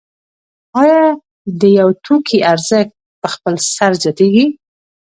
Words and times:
آیا 0.81 1.01
د 1.59 1.61
یو 1.79 1.89
توکي 2.05 2.39
ارزښت 2.53 2.89
په 3.21 3.27
خپل 3.33 3.53
سر 3.75 3.91
زیاتېږي 4.01 4.45